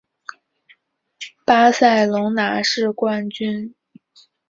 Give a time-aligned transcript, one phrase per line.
[1.45, 3.75] 巴塞隆拿是冠军。